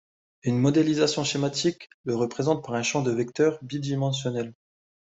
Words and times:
Une 0.41 0.57
modélisation 0.57 1.23
schématique 1.23 1.87
le 2.05 2.15
représente 2.15 2.65
par 2.65 2.73
un 2.73 2.81
champ 2.81 3.03
de 3.03 3.11
vecteurs 3.11 3.59
bi-dimensionnel. 3.61 4.55